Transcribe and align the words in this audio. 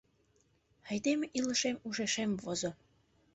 —Айдеме 0.89 1.25
илышем 1.37 1.75
ушешем 1.87 2.31
возо... 2.43 2.71